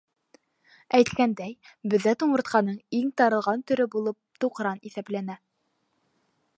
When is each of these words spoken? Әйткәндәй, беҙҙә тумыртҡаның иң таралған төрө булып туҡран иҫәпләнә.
Әйткәндәй, 0.99 1.53
беҙҙә 1.93 2.15
тумыртҡаның 2.23 2.81
иң 3.01 3.13
таралған 3.23 3.65
төрө 3.71 3.89
булып 3.97 4.21
туҡран 4.45 4.83
иҫәпләнә. 4.91 5.39